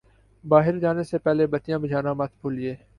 باہر 0.43 0.79
جانے 0.79 1.03
سے 1.03 1.17
پہلے 1.17 1.47
بتیاں 1.47 1.79
بجھانا 1.79 2.13
مت 2.13 2.31
بھولئے 2.41 2.75